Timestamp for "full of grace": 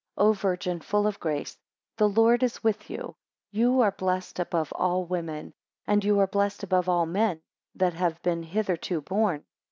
0.79-1.59